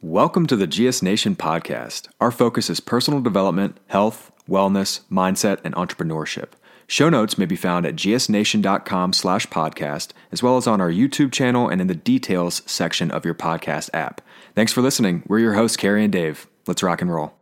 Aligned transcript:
Welcome 0.00 0.46
to 0.46 0.54
the 0.54 0.68
GS 0.68 1.02
Nation 1.02 1.34
podcast. 1.34 2.06
Our 2.20 2.30
focus 2.30 2.70
is 2.70 2.78
personal 2.78 3.20
development, 3.20 3.78
health, 3.88 4.30
wellness, 4.48 5.00
mindset, 5.10 5.58
and 5.64 5.74
entrepreneurship. 5.74 6.50
Show 6.86 7.08
notes 7.08 7.36
may 7.36 7.46
be 7.46 7.56
found 7.56 7.84
at 7.84 7.96
gsnation.com 7.96 9.12
slash 9.12 9.48
podcast, 9.48 10.12
as 10.30 10.40
well 10.40 10.56
as 10.56 10.68
on 10.68 10.80
our 10.80 10.92
YouTube 10.92 11.32
channel 11.32 11.68
and 11.68 11.80
in 11.80 11.88
the 11.88 11.96
details 11.96 12.62
section 12.64 13.10
of 13.10 13.24
your 13.24 13.34
podcast 13.34 13.90
app. 13.92 14.20
Thanks 14.54 14.72
for 14.72 14.82
listening. 14.82 15.24
We're 15.26 15.40
your 15.40 15.54
hosts, 15.54 15.76
Cary 15.76 16.04
and 16.04 16.12
Dave. 16.12 16.46
Let's 16.68 16.84
rock 16.84 17.02
and 17.02 17.12
roll. 17.12 17.37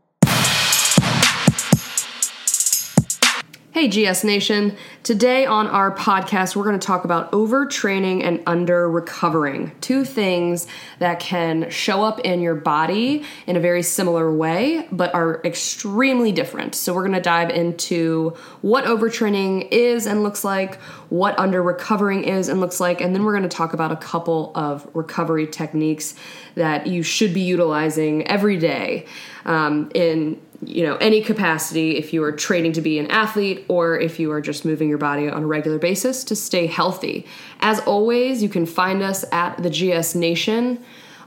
Hey, 3.77 3.89
GS 3.89 4.25
Nation. 4.25 4.75
Today 5.03 5.45
on 5.45 5.67
our 5.67 5.95
podcast, 5.95 6.57
we're 6.57 6.65
going 6.65 6.81
to 6.81 6.87
talk 6.87 7.05
about 7.05 7.31
overtraining 7.33 8.25
and 8.25 8.43
under 8.47 8.91
recovering. 8.91 9.71
Two 9.83 10.03
things 10.07 10.67
that 10.99 11.21
can 11.21 11.69
show 11.69 12.03
up 12.03 12.21
in 12.21 12.41
your 12.41 12.55
body 12.55 13.23
in 13.47 13.55
a 13.55 13.61
very 13.61 13.83
similar 13.83 14.35
way, 14.35 14.89
but 14.91 15.13
are 15.15 15.43
extremely 15.45 16.33
different. 16.33 16.75
So, 16.75 16.95
we're 16.95 17.03
going 17.03 17.17
to 17.17 17.21
dive 17.21 17.51
into 17.51 18.31
what 18.63 18.87
overtraining 18.87 19.69
is 19.71 20.07
and 20.07 20.23
looks 20.23 20.43
like, 20.43 20.81
what 21.11 21.39
under 21.39 21.63
recovering 21.63 22.25
is 22.25 22.49
and 22.49 22.61
looks 22.63 22.81
like, 22.81 23.03
and 23.03 23.15
then 23.15 23.25
we're 23.25 23.37
going 23.37 23.43
to 23.43 23.55
talk 23.55 23.75
about 23.75 23.93
a 23.93 23.97
couple 23.97 24.53
of 24.55 24.89
recovery 24.95 25.47
techniques 25.47 26.15
that 26.55 26.87
you 26.87 27.03
should 27.03 27.35
be 27.35 27.43
utilizing 27.43 28.27
every 28.27 28.57
day 28.57 29.05
um, 29.45 29.91
in 29.95 30.41
you 30.63 30.83
know 30.83 30.97
any 30.97 31.23
capacity 31.23 31.97
if 31.97 32.13
you 32.13 32.23
are 32.23 32.33
training 32.33 32.73
to 32.73 32.81
be 32.81 32.99
an 32.99 33.07
athlete 33.09 33.65
or 33.69 33.99
if 33.99 34.19
you 34.19 34.33
are 34.33 34.41
just 34.41 34.65
moving 34.65 34.89
your 34.89 34.99
body 34.99 35.29
on 35.29 35.43
a 35.43 35.47
regular 35.47 35.79
basis 35.79 36.25
to 36.25 36.37
stay 36.37 36.67
healthy. 36.67 37.27
As 37.61 37.81
always 37.81 38.43
you 38.43 38.49
can 38.49 38.67
find 38.67 39.03
us 39.03 39.25
at 39.33 39.63
the 39.63 39.71
gs 39.71 40.15
nation 40.15 40.83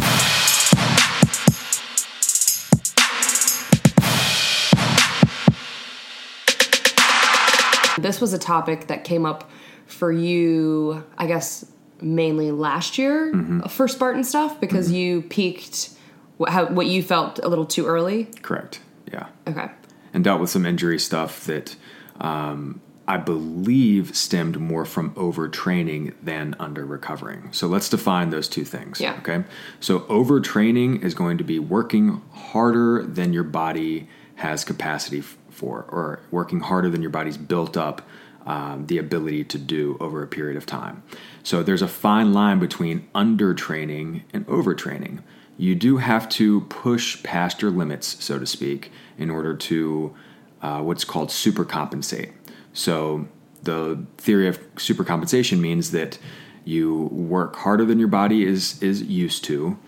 this 7.98 8.20
was 8.20 8.34
a 8.34 8.38
topic 8.38 8.88
that 8.88 9.04
came 9.04 9.24
up 9.24 9.50
for 9.86 10.12
you 10.12 11.02
i 11.16 11.26
guess 11.26 11.64
mainly 12.00 12.50
last 12.50 12.98
year 12.98 13.32
Mm-hmm. 13.32 13.60
for 13.68 13.88
Spartan 13.88 14.24
stuff 14.24 14.60
because 14.60 14.90
you 14.90 15.22
peaked 15.22 15.90
what, 16.36 16.50
how, 16.50 16.66
what 16.66 16.86
you 16.86 17.02
felt 17.02 17.38
a 17.42 17.48
little 17.48 17.66
too 17.66 17.86
early. 17.86 18.24
Correct. 18.42 18.80
Yeah. 19.12 19.28
Okay. 19.46 19.68
And 20.12 20.22
dealt 20.24 20.40
with 20.40 20.50
some 20.50 20.66
injury 20.66 20.98
stuff 20.98 21.44
that 21.46 21.76
um, 22.20 22.80
I 23.08 23.16
believe 23.18 24.16
stemmed 24.16 24.58
more 24.58 24.84
from 24.84 25.14
overtraining 25.14 26.14
than 26.22 26.54
under 26.58 26.84
recovering. 26.84 27.48
So 27.52 27.66
let's 27.66 27.88
define 27.88 28.30
those 28.30 28.48
two 28.48 28.64
things. 28.64 29.00
Yeah. 29.00 29.16
Okay. 29.18 29.44
So 29.80 30.00
overtraining 30.00 31.02
is 31.04 31.14
going 31.14 31.38
to 31.38 31.44
be 31.44 31.58
working 31.58 32.22
harder 32.32 33.02
than 33.04 33.32
your 33.32 33.44
body 33.44 34.08
has 34.36 34.64
capacity 34.64 35.20
for, 35.22 35.86
or 35.88 36.20
working 36.30 36.60
harder 36.60 36.90
than 36.90 37.00
your 37.00 37.10
body's 37.10 37.38
built 37.38 37.76
up 37.76 38.02
um, 38.46 38.86
the 38.86 38.98
ability 38.98 39.44
to 39.44 39.58
do 39.58 39.96
over 40.00 40.22
a 40.22 40.26
period 40.26 40.56
of 40.56 40.64
time. 40.64 41.02
So 41.42 41.62
there's 41.62 41.82
a 41.82 41.88
fine 41.88 42.32
line 42.32 42.58
between 42.58 43.08
undertraining 43.14 44.22
and 44.32 44.46
overtraining. 44.46 45.22
You 45.58 45.74
do 45.74 45.96
have 45.96 46.28
to 46.30 46.62
push 46.62 47.22
past 47.22 47.62
your 47.62 47.70
limits, 47.70 48.22
so 48.24 48.38
to 48.38 48.46
speak, 48.46 48.92
in 49.18 49.30
order 49.30 49.54
to 49.54 50.14
uh, 50.62 50.80
what's 50.80 51.04
called 51.04 51.30
supercompensate. 51.30 52.32
So 52.72 53.26
the 53.62 54.04
theory 54.18 54.48
of 54.48 54.58
supercompensation 54.76 55.60
means 55.60 55.90
that 55.90 56.18
you 56.64 57.04
work 57.12 57.56
harder 57.56 57.84
than 57.84 57.98
your 57.98 58.08
body 58.08 58.44
is 58.44 58.82
is 58.82 59.02
used 59.02 59.44
to. 59.44 59.78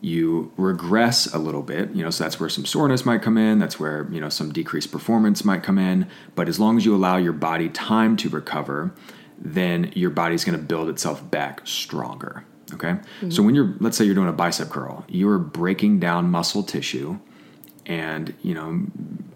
You 0.00 0.52
regress 0.56 1.32
a 1.32 1.38
little 1.38 1.62
bit, 1.62 1.90
you 1.92 2.02
know, 2.02 2.10
so 2.10 2.24
that's 2.24 2.38
where 2.38 2.48
some 2.48 2.66
soreness 2.66 3.06
might 3.06 3.22
come 3.22 3.38
in. 3.38 3.58
That's 3.58 3.80
where 3.80 4.06
you 4.10 4.20
know 4.20 4.28
some 4.28 4.52
decreased 4.52 4.92
performance 4.92 5.44
might 5.44 5.62
come 5.62 5.78
in. 5.78 6.08
But 6.34 6.48
as 6.48 6.60
long 6.60 6.76
as 6.76 6.84
you 6.84 6.94
allow 6.94 7.16
your 7.16 7.32
body 7.32 7.68
time 7.68 8.16
to 8.18 8.28
recover, 8.28 8.94
then 9.38 9.92
your 9.94 10.10
body's 10.10 10.44
going 10.44 10.58
to 10.58 10.64
build 10.64 10.88
itself 10.88 11.30
back 11.30 11.62
stronger. 11.64 12.44
Okay, 12.72 12.92
mm-hmm. 12.92 13.30
so 13.30 13.42
when 13.42 13.54
you're, 13.54 13.74
let's 13.80 13.96
say 13.96 14.04
you're 14.04 14.14
doing 14.14 14.28
a 14.28 14.32
bicep 14.32 14.68
curl, 14.68 15.04
you're 15.08 15.38
breaking 15.38 16.00
down 16.00 16.30
muscle 16.30 16.62
tissue 16.62 17.18
and 17.86 18.34
you 18.42 18.54
know 18.54 18.86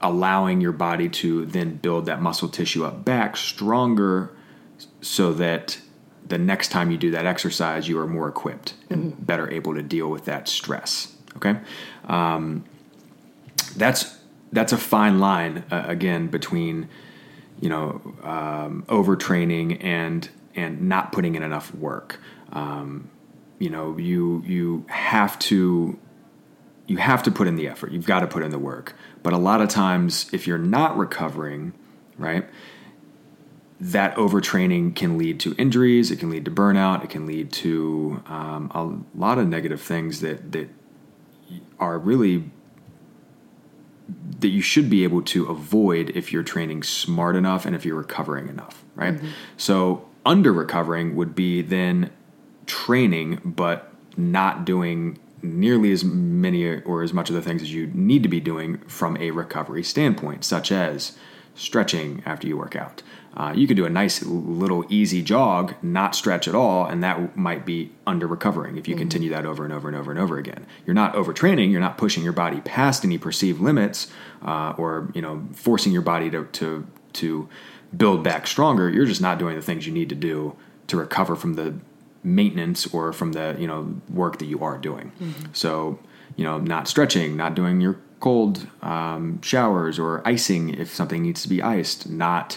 allowing 0.01 0.61
your 0.61 0.73
body 0.73 1.09
to 1.09 1.45
then 1.47 1.77
build 1.77 2.07
that 2.07 2.23
muscle 2.23 2.49
tissue 2.49 2.85
up 2.85 3.05
back 3.05 3.37
stronger 3.37 4.35
so 5.01 5.33
that 5.33 5.81
the 6.29 6.39
next 6.39 6.69
time 6.69 6.91
you 6.91 6.99
do 6.99 7.11
that 7.11 7.27
exercise 7.27 7.89
you 7.89 7.99
are 7.99 8.07
more 8.07 8.29
equipped 8.29 8.75
and 8.91 9.27
better 9.27 9.51
able 9.51 9.75
to 9.75 9.83
deal 9.83 10.09
with 10.09 10.25
that 10.25 10.49
stress 10.49 11.15
okay 11.37 11.59
um, 12.07 12.65
that's 13.77 14.19
that's 14.53 14.73
a 14.73 14.79
fine 14.79 15.19
line 15.19 15.65
uh, 15.71 15.85
again 15.87 16.29
between 16.29 16.89
you 17.61 17.69
know 17.69 18.01
um, 18.23 18.85
overtraining 18.89 19.83
and 19.83 20.29
and 20.55 20.81
not 20.83 21.13
putting 21.13 21.35
in 21.35 21.43
enough 21.43 21.75
work 21.75 22.21
um, 22.53 23.11
you 23.59 23.71
know 23.71 23.97
you 23.99 24.43
you 24.47 24.85
have 24.89 25.39
to 25.39 25.99
you 26.89 26.97
have 26.97 27.23
to 27.23 27.31
put 27.31 27.47
in 27.47 27.55
the 27.55 27.69
effort. 27.69 27.93
You've 27.93 28.07
got 28.07 28.21
to 28.21 28.27
put 28.27 28.43
in 28.43 28.51
the 28.51 28.59
work. 28.59 28.95
But 29.23 29.35
a 29.35 29.39
lot 29.39 29.61
of 29.61 29.69
times, 29.69 30.29
if 30.33 30.47
you're 30.47 30.59
not 30.59 30.97
recovering, 30.97 31.75
right, 32.17 32.49
that 33.81 34.15
overtraining 34.17 34.95
can 34.95 35.17
lead 35.17 35.39
to 35.41 35.55
injuries. 35.55 36.11
It 36.11 36.19
can 36.19 36.31
lead 36.31 36.45
to 36.47 36.51
burnout. 36.51 37.05
It 37.05 37.11
can 37.11 37.27
lead 37.27 37.53
to 37.53 38.23
um, 38.27 38.71
a 38.75 39.19
lot 39.19 39.39
of 39.39 39.49
negative 39.49 39.81
things 39.81 40.21
that 40.21 40.53
that 40.53 40.69
are 41.79 41.99
really 41.99 42.51
that 44.41 44.49
you 44.49 44.63
should 44.63 44.89
be 44.89 45.05
able 45.05 45.23
to 45.23 45.47
avoid 45.47 46.11
if 46.11 46.33
you're 46.33 46.43
training 46.43 46.83
smart 46.83 47.37
enough 47.37 47.67
and 47.67 47.77
if 47.77 47.85
you're 47.85 47.97
recovering 47.97 48.49
enough, 48.49 48.85
right? 48.95 49.21
So 49.57 50.07
under 50.25 50.53
recovering 50.53 51.15
would 51.17 51.35
be 51.35 51.63
then 51.63 52.11
training 52.67 53.41
but 53.45 53.93
not 54.17 54.65
doing 54.65 55.19
nearly 55.43 55.93
as 55.93 56.05
many 56.05 56.81
or 56.83 57.03
as 57.03 57.13
much 57.13 57.29
of 57.29 57.35
the 57.35 57.43
things 57.43 57.63
as 57.63 57.73
you 57.73 57.89
need 57.89 58.23
to 58.23 58.29
be 58.29 58.41
doing 58.41 58.79
from 58.89 59.17
a 59.19 59.31
recovery 59.31 59.83
standpoint, 59.83 60.45
such 60.45 60.73
as 60.73 61.17
stretching 61.59 62.23
after 62.25 62.47
you 62.47 62.57
work 62.57 62.77
out. 62.77 63.03
Uh, 63.37 63.53
you 63.55 63.67
could 63.67 63.77
do 63.77 63.85
a 63.85 63.91
nice 63.91 64.23
little 64.25 64.85
easy 64.89 65.23
jog, 65.23 65.75
not 65.83 66.15
stretch 66.15 66.49
at 66.49 66.55
all, 66.55 66.87
and 66.87 67.05
that 67.05 67.37
might 67.37 67.65
be 67.65 67.93
under 68.07 68.27
recovering 68.27 68.77
if 68.77 68.89
you 68.89 68.97
continue 68.97 69.31
that 69.31 69.45
over 69.45 69.65
and 69.65 69.73
over 69.73 69.87
and 69.87 69.97
over 69.97 70.11
and 70.11 70.19
over 70.19 70.39
again. 70.39 70.67
You're 70.87 70.95
not 70.95 71.15
overtraining. 71.15 71.71
You're 71.71 71.81
not 71.81 71.99
pushing 71.99 72.25
your 72.25 72.33
body 72.33 72.61
past 72.63 73.05
any 73.05 73.17
perceived 73.19 73.61
limits, 73.61 74.11
uh, 74.43 74.75
or 74.77 75.11
you 75.15 75.23
know, 75.23 75.47
forcing 75.53 75.93
your 75.93 76.03
body 76.03 76.31
to 76.31 76.45
to 76.45 76.87
to 77.15 77.49
build 77.97 78.25
back 78.25 78.47
stronger. 78.47 78.89
You're 78.91 79.07
just 79.07 79.21
not 79.21 79.39
doing 79.39 79.55
the 79.55 79.63
things 79.63 79.87
you 79.87 79.93
need 79.93 80.09
to 80.09 80.17
do 80.17 80.57
to 80.89 80.97
recover 80.97 81.37
from 81.37 81.55
the 81.55 81.75
maintenance 82.25 82.93
or 82.93 83.13
from 83.13 83.33
the 83.33 83.55
you 83.59 83.67
know 83.69 84.01
work 84.11 84.39
that 84.39 84.47
you 84.47 84.65
are 84.65 84.79
doing. 84.79 85.13
So 85.53 86.01
you 86.39 86.45
know, 86.45 86.57
not 86.59 86.89
stretching, 86.89 87.37
not 87.37 87.55
doing 87.55 87.81
your 87.83 87.99
cold 88.21 88.67
um, 88.83 89.41
showers 89.43 89.99
or 89.99 90.23
icing 90.27 90.71
if 90.71 90.95
something 90.95 91.21
needs 91.23 91.43
to 91.43 91.49
be 91.49 91.61
iced, 91.61 92.09
not 92.09 92.57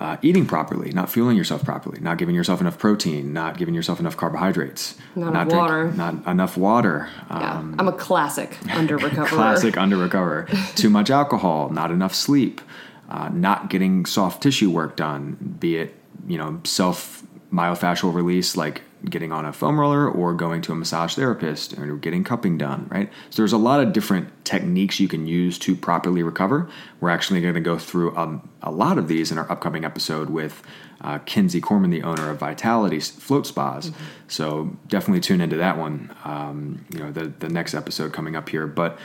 uh, 0.00 0.16
eating 0.22 0.44
properly, 0.44 0.90
not 0.92 1.08
fueling 1.10 1.36
yourself 1.36 1.64
properly, 1.64 1.98
not 2.00 2.18
giving 2.18 2.34
yourself 2.34 2.60
enough 2.60 2.78
protein, 2.78 3.32
not 3.32 3.56
giving 3.56 3.74
yourself 3.74 4.00
enough 4.00 4.16
carbohydrates, 4.16 4.96
Not 5.16 5.30
enough 5.30 5.48
water. 5.52 5.92
not 5.92 6.26
enough 6.26 6.56
water. 6.56 7.08
Yeah. 7.30 7.52
Um, 7.58 7.74
I'm 7.78 7.88
a 7.88 7.92
classic 7.92 8.58
under 8.74 8.96
recoverer. 9.08 9.26
classic 9.28 9.76
under 9.78 9.96
recover. 9.96 10.46
Too 10.74 10.90
much 10.90 11.10
alcohol, 11.10 11.70
not 11.70 11.90
enough 11.90 12.14
sleep, 12.14 12.60
uh, 13.08 13.28
not 13.32 13.70
getting 13.70 14.04
soft 14.04 14.42
tissue 14.42 14.70
work 14.70 14.96
done, 14.96 15.56
be 15.58 15.76
it 15.76 15.94
you 16.26 16.38
know 16.38 16.60
self 16.64 17.22
myofascial 17.52 18.12
release 18.12 18.56
like 18.56 18.82
getting 19.04 19.32
on 19.32 19.44
a 19.44 19.52
foam 19.52 19.78
roller 19.78 20.08
or 20.08 20.32
going 20.34 20.62
to 20.62 20.72
a 20.72 20.74
massage 20.74 21.14
therapist 21.14 21.78
or 21.78 21.96
getting 21.96 22.24
cupping 22.24 22.56
done, 22.56 22.86
right? 22.90 23.10
So 23.30 23.42
there's 23.42 23.52
a 23.52 23.58
lot 23.58 23.80
of 23.80 23.92
different 23.92 24.44
techniques 24.44 25.00
you 25.00 25.08
can 25.08 25.26
use 25.26 25.58
to 25.60 25.76
properly 25.76 26.22
recover. 26.22 26.68
We're 27.00 27.10
actually 27.10 27.40
going 27.40 27.54
to 27.54 27.60
go 27.60 27.78
through 27.78 28.16
um, 28.16 28.48
a 28.62 28.70
lot 28.70 28.98
of 28.98 29.08
these 29.08 29.30
in 29.30 29.38
our 29.38 29.50
upcoming 29.50 29.84
episode 29.84 30.30
with 30.30 30.62
uh, 31.00 31.18
Kenzie 31.20 31.60
Corman, 31.60 31.90
the 31.90 32.02
owner 32.02 32.30
of 32.30 32.38
Vitality 32.38 33.00
Float 33.00 33.46
Spas. 33.46 33.90
So 34.26 34.76
definitely 34.88 35.20
tune 35.20 35.40
into 35.40 35.56
that 35.56 35.76
one. 35.76 36.14
Um, 36.24 36.84
you 36.90 37.00
know, 37.00 37.12
the 37.12 37.26
the 37.38 37.48
next 37.48 37.74
episode 37.74 38.12
coming 38.12 38.36
up 38.36 38.48
here, 38.48 38.66
but 38.66 38.98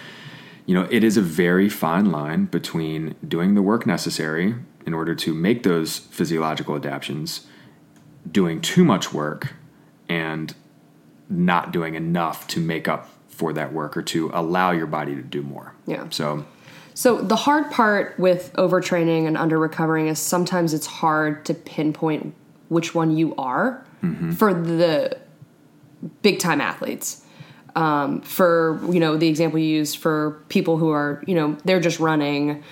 you 0.65 0.75
know, 0.75 0.87
it 0.91 1.03
is 1.03 1.17
a 1.17 1.21
very 1.21 1.67
fine 1.67 2.11
line 2.11 2.45
between 2.45 3.15
doing 3.27 3.55
the 3.55 3.61
work 3.61 3.85
necessary 3.87 4.55
in 4.85 4.93
order 4.93 5.15
to 5.15 5.33
make 5.33 5.63
those 5.63 5.97
physiological 5.97 6.75
adaptations, 6.75 7.47
doing 8.31 8.61
too 8.61 8.85
much 8.85 9.11
work, 9.11 9.53
and 10.09 10.53
not 11.29 11.71
doing 11.71 11.95
enough 11.95 12.47
to 12.47 12.59
make 12.59 12.87
up 12.87 13.09
for 13.29 13.53
that 13.53 13.71
work 13.71 13.95
or 13.95 14.01
to 14.01 14.29
allow 14.33 14.71
your 14.71 14.87
body 14.87 15.15
to 15.15 15.21
do 15.21 15.41
more. 15.41 15.73
Yeah. 15.85 16.07
So, 16.09 16.43
So 16.93 17.21
the 17.21 17.35
hard 17.37 17.71
part 17.71 18.19
with 18.19 18.51
overtraining 18.53 19.27
and 19.27 19.37
under 19.37 19.57
recovering 19.57 20.07
is 20.07 20.19
sometimes 20.19 20.73
it's 20.73 20.87
hard 20.87 21.45
to 21.45 21.53
pinpoint 21.53 22.33
which 22.67 22.93
one 22.93 23.15
you 23.15 23.33
are 23.37 23.85
for 24.37 24.53
the 24.53 25.17
big 26.21 26.39
time 26.39 26.59
athletes. 26.61 27.23
Um, 27.75 28.21
for 28.21 28.79
you 28.91 28.99
know 28.99 29.15
the 29.15 29.27
example 29.27 29.59
you 29.59 29.67
used 29.77 29.97
for 29.99 30.41
people 30.49 30.77
who 30.77 30.89
are 30.89 31.23
you 31.27 31.35
know 31.35 31.55
they're 31.65 31.79
just 31.79 31.99
running 31.99 32.63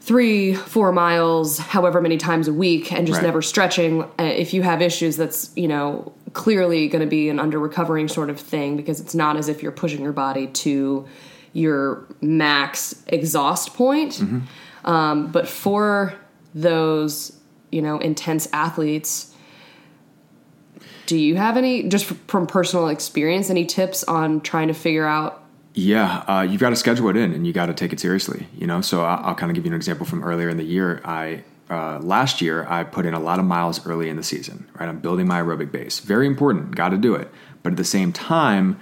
three 0.00 0.54
four 0.54 0.92
miles 0.92 1.58
however 1.58 2.00
many 2.00 2.16
times 2.16 2.48
a 2.48 2.52
week 2.52 2.90
and 2.90 3.06
just 3.06 3.18
Right. 3.18 3.26
never 3.26 3.42
stretching 3.42 4.02
uh, 4.02 4.08
if 4.18 4.54
you 4.54 4.62
have 4.62 4.80
issues 4.80 5.16
that's 5.18 5.50
you 5.56 5.68
know 5.68 6.12
clearly 6.38 6.86
going 6.86 7.00
to 7.00 7.10
be 7.10 7.28
an 7.28 7.40
under 7.40 7.58
recovering 7.58 8.06
sort 8.06 8.30
of 8.30 8.38
thing 8.38 8.76
because 8.76 9.00
it's 9.00 9.12
not 9.12 9.36
as 9.36 9.48
if 9.48 9.60
you're 9.60 9.72
pushing 9.72 10.00
your 10.00 10.12
body 10.12 10.46
to 10.46 11.04
your 11.52 12.06
max 12.20 13.02
exhaust 13.08 13.74
point 13.74 14.22
um, 14.84 15.32
but 15.32 15.48
for 15.48 16.14
those 16.54 17.36
you 17.72 17.82
know 17.82 17.98
intense 17.98 18.48
athletes 18.52 19.34
do 21.06 21.18
you 21.18 21.34
have 21.34 21.56
any 21.56 21.88
just 21.88 22.06
from 22.28 22.46
personal 22.46 22.86
experience 22.86 23.50
any 23.50 23.66
tips 23.66 24.04
on 24.04 24.40
trying 24.40 24.68
to 24.68 24.74
figure 24.74 25.06
out 25.06 25.42
Yeah, 25.74 26.24
uh, 26.26 26.42
you've 26.42 26.60
got 26.60 26.70
to 26.70 26.76
schedule 26.76 27.08
it 27.08 27.16
in, 27.16 27.32
and 27.32 27.46
you 27.46 27.52
got 27.52 27.66
to 27.66 27.74
take 27.74 27.92
it 27.92 28.00
seriously. 28.00 28.48
You 28.56 28.66
know, 28.66 28.80
so 28.80 29.04
I'll, 29.04 29.26
I'll 29.26 29.34
kind 29.36 29.48
of 29.50 29.54
give 29.54 29.64
you 29.64 29.70
an 29.70 29.76
example 29.76 30.06
from 30.06 30.24
earlier 30.24 30.48
in 30.48 30.56
the 30.56 30.64
year. 30.64 31.00
I 31.04 31.44
uh, 31.70 31.98
last 32.00 32.40
year 32.40 32.66
I 32.68 32.84
put 32.84 33.06
in 33.06 33.14
a 33.14 33.20
lot 33.20 33.38
of 33.38 33.44
miles 33.44 33.86
early 33.86 34.08
in 34.08 34.16
the 34.16 34.22
season. 34.22 34.68
Right, 34.78 34.88
I'm 34.88 35.00
building 35.00 35.26
my 35.26 35.40
aerobic 35.40 35.70
base. 35.70 36.00
Very 36.00 36.26
important. 36.26 36.74
Got 36.74 36.90
to 36.90 36.98
do 36.98 37.14
it. 37.14 37.30
But 37.62 37.72
at 37.72 37.76
the 37.76 37.84
same 37.84 38.12
time, 38.12 38.80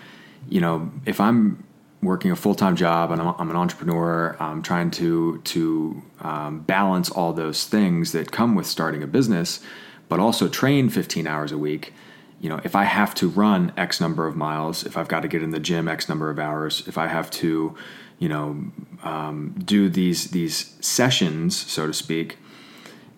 you 0.49 0.61
know, 0.61 0.91
if 1.05 1.21
I'm 1.21 1.65
working 2.03 2.31
a 2.31 2.37
full 2.37 2.55
time 2.55 2.77
job 2.77 3.11
and 3.11 3.21
I'm, 3.21 3.35
I'm 3.39 3.51
an 3.51 3.57
entrepreneur, 3.57 4.37
I'm 4.39 4.63
trying 4.63 4.91
to 4.93 5.39
to 5.39 6.03
um, 6.21 6.61
balance 6.61 7.11
all 7.11 7.33
those 7.33 7.65
things 7.65 8.13
that 8.13 8.31
come 8.33 8.55
with 8.55 8.67
starting 8.67 9.03
a 9.03 9.07
business, 9.07 9.61
but 10.09 10.21
also 10.21 10.49
train 10.49 10.89
15 10.89 11.27
hours 11.27 11.53
a 11.53 11.59
week 11.59 11.93
you 12.41 12.49
know, 12.49 12.61
if 12.65 12.77
I 12.77 12.85
have 12.85 13.15
to 13.17 13.29
run 13.29 13.73
X 13.77 14.01
number 14.01 14.27
of 14.27 14.37
miles, 14.37 14.85
if 14.85 14.97
I've 14.97 15.09
got 15.09 15.21
to 15.21 15.29
get 15.29 15.43
in 15.43 15.51
the 15.51 15.61
gym 15.61 15.89
X 15.89 16.09
number 16.09 16.31
of 16.31 16.39
hours, 16.39 16.87
if 16.87 16.99
I 16.99 17.07
have 17.07 17.31
to, 17.33 17.75
you 18.19 18.29
know, 18.29 18.65
um, 19.03 19.55
do 19.65 19.89
these 19.89 20.31
these 20.31 20.77
sessions, 20.81 21.57
so 21.57 21.87
to 21.87 21.95
speak, 21.95 22.39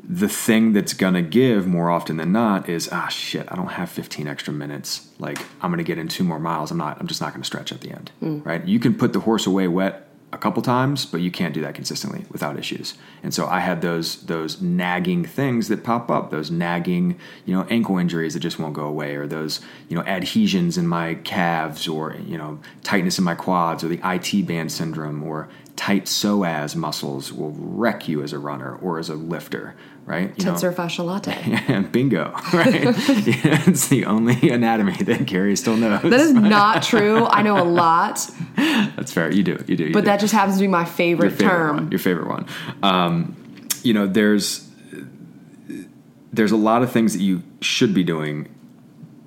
the 0.02 0.28
thing 0.28 0.72
that's 0.72 0.94
gonna 0.94 1.22
give 1.22 1.66
more 1.66 1.90
often 1.90 2.16
than 2.16 2.32
not 2.32 2.68
is 2.68 2.88
ah 2.92 3.08
shit, 3.08 3.46
I 3.50 3.56
don't 3.56 3.72
have 3.72 3.90
15 3.90 4.26
extra 4.26 4.52
minutes. 4.52 5.08
Like 5.18 5.38
I'm 5.60 5.70
gonna 5.70 5.82
get 5.82 5.98
in 5.98 6.08
two 6.08 6.24
more 6.24 6.38
miles. 6.38 6.70
I'm 6.70 6.78
not. 6.78 6.98
I'm 7.00 7.06
just 7.06 7.20
not 7.20 7.32
gonna 7.32 7.44
stretch 7.44 7.72
at 7.72 7.80
the 7.80 7.90
end. 7.90 8.10
Right? 8.20 8.64
You 8.64 8.78
can 8.78 8.94
put 8.94 9.12
the 9.12 9.20
horse 9.20 9.46
away 9.46 9.68
wet 9.68 10.04
a 10.30 10.36
couple 10.36 10.60
times, 10.62 11.06
but 11.06 11.22
you 11.22 11.30
can't 11.30 11.54
do 11.54 11.62
that 11.62 11.74
consistently 11.74 12.26
without 12.30 12.58
issues. 12.58 12.94
And 13.22 13.32
so 13.32 13.46
I 13.46 13.60
had 13.60 13.80
those 13.80 14.26
those 14.26 14.60
nagging 14.60 15.24
things 15.24 15.68
that 15.68 15.82
pop 15.82 16.10
up, 16.10 16.30
those 16.30 16.50
nagging, 16.50 17.18
you 17.46 17.54
know, 17.54 17.66
ankle 17.70 17.96
injuries 17.96 18.34
that 18.34 18.40
just 18.40 18.58
won't 18.58 18.74
go 18.74 18.84
away, 18.84 19.14
or 19.16 19.26
those, 19.26 19.60
you 19.88 19.96
know, 19.96 20.02
adhesions 20.04 20.76
in 20.76 20.86
my 20.86 21.14
calves, 21.14 21.88
or 21.88 22.16
you 22.26 22.36
know, 22.36 22.60
tightness 22.82 23.18
in 23.18 23.24
my 23.24 23.34
quads, 23.34 23.82
or 23.82 23.88
the 23.88 24.00
IT 24.04 24.46
band 24.46 24.70
syndrome, 24.70 25.22
or 25.22 25.48
tight 25.88 26.04
psoas 26.04 26.76
muscles 26.76 27.32
will 27.32 27.52
wreck 27.52 28.08
you 28.08 28.22
as 28.22 28.34
a 28.34 28.38
runner 28.38 28.76
or 28.76 28.98
as 28.98 29.08
a 29.08 29.14
lifter, 29.14 29.74
right? 30.04 30.34
You 30.36 30.44
know, 30.44 30.52
tensor 30.52 30.74
fascia 30.74 31.02
latte 31.02 31.82
bingo, 31.92 32.30
right? 32.52 32.82
Yeah, 32.82 32.92
it's 33.66 33.88
the 33.88 34.04
only 34.04 34.50
anatomy 34.50 35.02
that 35.04 35.26
Cary 35.26 35.56
still 35.56 35.78
knows. 35.78 36.02
that 36.02 36.20
is 36.20 36.34
not 36.34 36.82
true 36.82 37.24
i 37.26 37.40
know 37.40 37.58
a 37.58 37.64
lot 37.64 38.30
That's 38.56 39.12
fair. 39.12 39.32
You 39.32 39.42
do. 39.42 39.64
You 39.66 39.76
do. 39.76 39.84
You 39.84 39.92
but 39.94 40.00
do. 40.00 40.06
that 40.06 40.20
just 40.20 40.34
happens 40.34 40.56
to 40.56 40.60
be 40.60 40.68
my 40.68 40.84
favorite, 40.84 41.30
favorite 41.30 41.48
term 41.48 41.76
one. 41.76 41.90
Your 41.90 41.98
favorite 42.00 42.28
one. 42.28 42.46
Um, 42.82 43.36
you 43.82 43.94
know, 43.94 44.06
there's 44.06 44.68
there's 46.32 46.52
a 46.52 46.56
lot 46.56 46.82
of 46.82 46.92
things 46.92 47.14
that 47.14 47.22
you 47.22 47.42
should 47.60 47.94
be 47.94 48.04
doing, 48.04 48.48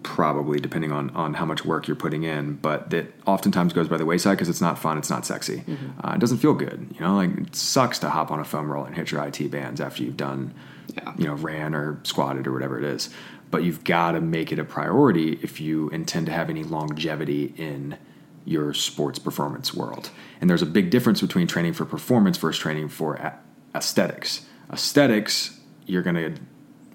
probably 0.03 0.59
depending 0.59 0.91
on 0.91 1.09
on 1.11 1.33
how 1.35 1.45
much 1.45 1.63
work 1.65 1.87
you're 1.87 1.95
putting 1.95 2.23
in, 2.23 2.55
but 2.55 2.89
that 2.89 3.13
oftentimes 3.25 3.73
goes 3.73 3.87
by 3.87 3.97
the 3.97 4.05
wayside 4.05 4.31
because 4.37 4.49
it's 4.49 4.61
not 4.61 4.77
fun. 4.79 4.97
It's 4.97 5.09
not 5.09 5.25
sexy. 5.25 5.57
Mm-hmm. 5.59 6.05
Uh, 6.07 6.13
it 6.15 6.19
doesn't 6.19 6.39
feel 6.39 6.53
good. 6.53 6.87
You 6.93 7.01
know, 7.01 7.15
like 7.15 7.35
it 7.37 7.55
sucks 7.55 7.99
to 7.99 8.09
hop 8.09 8.31
on 8.31 8.39
a 8.39 8.43
foam 8.45 8.71
roll 8.71 8.83
and 8.85 8.95
hit 8.95 9.11
your 9.11 9.23
IT 9.25 9.49
bands 9.51 9.79
after 9.81 10.03
you've 10.03 10.17
done, 10.17 10.53
Yeah. 10.95 11.13
you 11.17 11.25
know, 11.27 11.35
ran 11.35 11.73
or 11.75 11.99
squatted 12.03 12.47
or 12.47 12.53
whatever 12.53 12.77
it 12.77 12.83
is. 12.83 13.09
But 13.51 13.63
you've 13.63 13.83
got 13.83 14.13
to 14.13 14.21
make 14.21 14.51
it 14.51 14.59
a 14.59 14.63
priority 14.63 15.33
if 15.43 15.59
you 15.59 15.89
intend 15.89 16.25
to 16.27 16.31
have 16.31 16.49
any 16.49 16.63
longevity 16.63 17.53
in 17.57 17.97
your 18.45 18.73
sports 18.73 19.19
performance 19.19 19.73
world. 19.73 20.09
And 20.39 20.49
there's 20.49 20.61
a 20.63 20.65
big 20.67 20.89
difference 20.89 21.21
between 21.21 21.47
training 21.47 21.73
for 21.73 21.85
performance 21.85 22.37
versus 22.37 22.59
training 22.61 22.89
for 22.89 23.15
a- 23.15 23.37
aesthetics. 23.75 24.45
Aesthetics, 24.71 25.59
you're 25.85 26.01
going 26.01 26.15
to 26.15 26.33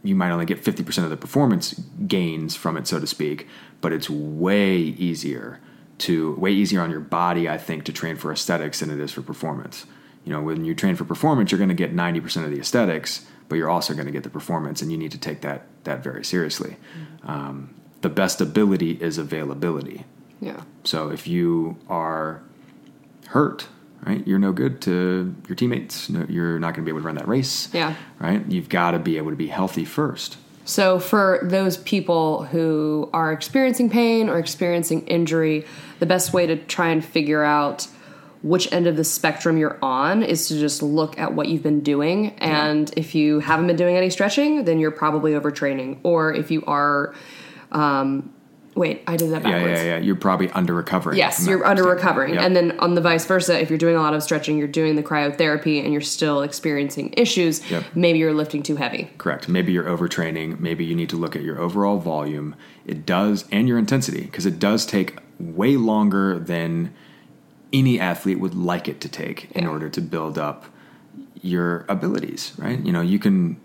you 0.06 0.14
might 0.14 0.30
only 0.30 0.46
get 0.46 0.62
50% 0.62 1.04
of 1.04 1.10
the 1.10 1.16
performance 1.16 1.74
gains 2.06 2.56
from 2.56 2.76
it 2.76 2.86
so 2.86 3.00
to 3.00 3.06
speak, 3.06 3.46
but 3.80 3.92
it's 3.92 4.08
way 4.10 4.76
easier 4.76 5.60
to 5.98 6.34
way 6.34 6.50
easier 6.50 6.80
on 6.80 6.90
your 6.90 7.00
body 7.00 7.48
I 7.48 7.56
think 7.58 7.84
to 7.84 7.92
train 7.92 8.16
for 8.16 8.30
aesthetics 8.30 8.80
than 8.80 8.90
it 8.90 9.00
is 9.00 9.12
for 9.12 9.22
performance. 9.22 9.86
You 10.24 10.32
know, 10.32 10.42
when 10.42 10.64
you 10.64 10.74
train 10.74 10.96
for 10.96 11.04
performance, 11.04 11.50
you're 11.50 11.58
going 11.58 11.68
to 11.68 11.74
get 11.74 11.94
90% 11.94 12.44
of 12.44 12.50
the 12.50 12.58
aesthetics, 12.58 13.24
but 13.48 13.56
you're 13.56 13.70
also 13.70 13.94
going 13.94 14.06
to 14.06 14.12
get 14.12 14.24
the 14.24 14.30
performance 14.30 14.82
and 14.82 14.90
you 14.90 14.98
need 14.98 15.12
to 15.12 15.18
take 15.18 15.40
that 15.42 15.66
that 15.84 16.02
very 16.02 16.24
seriously. 16.24 16.76
Um, 17.22 17.74
the 18.02 18.08
best 18.08 18.40
ability 18.40 18.92
is 19.00 19.18
availability. 19.18 20.04
yeah 20.40 20.62
So 20.84 21.10
if 21.10 21.26
you 21.26 21.78
are 21.88 22.42
hurt, 23.28 23.68
right, 24.06 24.26
you're 24.26 24.38
no 24.38 24.52
good 24.52 24.80
to 24.82 25.34
your 25.48 25.56
teammates. 25.56 26.08
No, 26.08 26.26
you're 26.28 26.58
not 26.58 26.74
going 26.74 26.84
to 26.84 26.84
be 26.84 26.90
able 26.90 27.00
to 27.00 27.06
run 27.06 27.16
that 27.16 27.28
race. 27.28 27.72
Yeah. 27.72 27.94
Right. 28.18 28.44
You've 28.50 28.68
got 28.68 28.92
to 28.92 28.98
be 28.98 29.16
able 29.16 29.30
to 29.30 29.36
be 29.36 29.48
healthy 29.48 29.84
first. 29.84 30.36
So, 30.64 30.98
for 30.98 31.40
those 31.44 31.76
people 31.76 32.44
who 32.44 33.08
are 33.12 33.32
experiencing 33.32 33.88
pain 33.88 34.28
or 34.28 34.38
experiencing 34.38 35.06
injury, 35.06 35.64
the 36.00 36.06
best 36.06 36.32
way 36.32 36.46
to 36.46 36.56
try 36.56 36.88
and 36.88 37.04
figure 37.04 37.44
out 37.44 37.86
which 38.42 38.72
end 38.72 38.86
of 38.86 38.96
the 38.96 39.04
spectrum 39.04 39.58
you're 39.58 39.78
on 39.82 40.22
is 40.22 40.48
to 40.48 40.58
just 40.58 40.82
look 40.82 41.18
at 41.18 41.34
what 41.34 41.48
you've 41.48 41.62
been 41.62 41.80
doing. 41.80 42.30
And 42.38 42.92
if 42.96 43.14
you 43.14 43.40
haven't 43.40 43.66
been 43.66 43.76
doing 43.76 43.96
any 43.96 44.10
stretching, 44.10 44.64
then 44.64 44.78
you're 44.78 44.90
probably 44.90 45.32
overtraining. 45.32 45.98
Or 46.02 46.32
if 46.32 46.50
you 46.50 46.64
are, 46.66 47.14
um, 47.72 48.32
wait, 48.76 49.02
I 49.06 49.16
did 49.16 49.30
that 49.30 49.42
Yeah, 49.42 49.50
backwards. 49.50 49.80
yeah, 49.80 49.86
yeah. 49.86 49.98
You're 49.98 50.14
probably 50.16 50.50
under 50.50 50.74
recovering. 50.74 51.16
Yes, 51.18 51.46
you're 51.46 51.64
under 51.66 51.82
recovering. 51.82 52.34
Yep. 52.34 52.42
And 52.44 52.54
then 52.54 52.78
on 52.78 52.94
the 52.94 53.00
vice 53.00 53.24
versa, 53.24 53.58
if 53.60 53.70
you're 53.70 53.78
doing 53.78 53.96
a 53.96 54.00
lot 54.02 54.14
of 54.14 54.22
stretching, 54.22 54.58
you're 54.58 54.68
doing 54.68 54.96
the 54.96 55.02
cryotherapy 55.02 55.82
and 55.82 55.92
you're 55.92 56.02
still 56.02 56.42
experiencing 56.42 57.12
issues, 57.16 57.68
Yep. 57.70 57.84
maybe 57.94 58.18
you're 58.18 58.34
lifting 58.34 58.62
too 58.62 58.76
heavy. 58.76 59.10
Correct. 59.18 59.48
Maybe 59.48 59.72
you're 59.72 59.84
overtraining. 59.84 60.60
Maybe 60.60 60.84
you 60.84 60.94
need 60.94 61.08
to 61.08 61.16
look 61.16 61.34
at 61.34 61.42
your 61.42 61.58
overall 61.58 61.98
volume. 61.98 62.54
It 62.86 63.06
does, 63.06 63.46
and 63.50 63.66
your 63.66 63.78
intensity, 63.78 64.22
because 64.22 64.46
it 64.46 64.58
does 64.58 64.84
take 64.86 65.16
way 65.40 65.76
longer 65.76 66.38
than 66.38 66.92
any 67.72 67.98
athlete 67.98 68.38
would 68.40 68.54
like 68.54 68.88
it 68.88 69.00
to 69.00 69.08
take 69.08 69.50
in 69.52 69.66
order 69.66 69.88
to 69.88 70.00
build 70.00 70.38
up 70.38 70.66
your 71.42 71.84
abilities, 71.88 72.52
right? 72.58 72.78
You 72.80 72.92
know, 72.92 73.00
you 73.00 73.18
can, 73.18 73.58